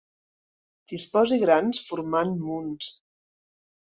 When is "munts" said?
2.47-2.89